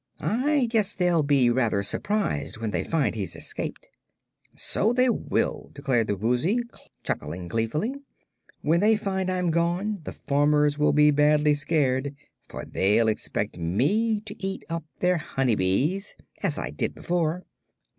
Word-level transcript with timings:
I 0.19 0.65
guess 0.67 0.95
they'll 0.95 1.21
be 1.21 1.51
rather 1.51 1.83
surprised 1.83 2.57
when 2.57 2.71
they 2.71 2.83
find 2.83 3.13
he's 3.13 3.35
escaped." 3.35 3.87
"So 4.55 4.93
they 4.93 5.09
will," 5.11 5.69
declared 5.75 6.07
the 6.07 6.15
Woozy, 6.15 6.59
chuckling 7.03 7.47
gleefully. 7.47 7.93
"When 8.61 8.79
they 8.79 8.95
find 8.97 9.29
I'm 9.29 9.51
gone 9.51 9.99
the 10.03 10.11
farmers 10.13 10.79
will 10.79 10.91
be 10.91 11.11
badly 11.11 11.53
scared, 11.53 12.15
for 12.49 12.65
they'll 12.65 13.09
expect 13.09 13.59
me 13.59 14.21
to 14.21 14.35
eat 14.43 14.63
up 14.69 14.83
their 15.01 15.17
honey 15.17 15.53
bees, 15.53 16.15
as 16.41 16.57
I 16.57 16.71
did 16.71 16.95
before." 16.95 17.45